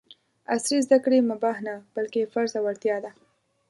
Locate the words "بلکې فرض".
1.95-2.51